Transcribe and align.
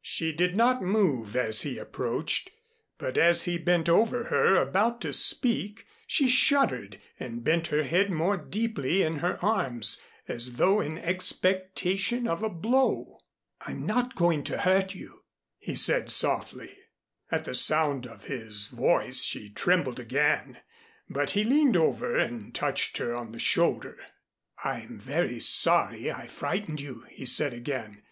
She 0.00 0.30
did 0.30 0.54
not 0.56 0.80
move 0.80 1.34
as 1.34 1.62
he 1.62 1.76
approached; 1.76 2.50
but 2.98 3.18
as 3.18 3.46
he 3.46 3.58
bent 3.58 3.88
over 3.88 4.26
her 4.26 4.54
about 4.54 5.00
to 5.00 5.12
speak, 5.12 5.86
she 6.06 6.28
shuddered 6.28 7.00
and 7.18 7.42
bent 7.42 7.66
her 7.66 7.82
head 7.82 8.08
more 8.08 8.36
deeply 8.36 9.02
in 9.02 9.16
her 9.16 9.44
arms, 9.44 10.00
as 10.28 10.56
though 10.58 10.80
in 10.80 10.98
expectation 10.98 12.28
of 12.28 12.44
a 12.44 12.48
blow. 12.48 13.18
"I'm 13.60 13.84
not 13.84 14.14
going 14.14 14.44
to 14.44 14.58
hurt 14.58 14.94
you," 14.94 15.24
he 15.58 15.74
said 15.74 16.12
softly. 16.12 16.78
At 17.32 17.44
the 17.44 17.54
sound 17.56 18.06
of 18.06 18.26
his 18.26 18.68
voice 18.68 19.24
she 19.24 19.50
trembled 19.50 19.98
again, 19.98 20.58
but 21.10 21.30
he 21.30 21.42
leaned 21.42 21.76
over 21.76 22.16
and 22.16 22.54
touched 22.54 22.98
her 22.98 23.16
on 23.16 23.32
the 23.32 23.40
shoulder. 23.40 23.96
"I'm 24.62 25.00
very 25.00 25.40
sorry 25.40 26.08
I 26.12 26.28
frightened 26.28 26.80
you," 26.80 27.00
he 27.10 27.26
said 27.26 27.52
again. 27.52 28.02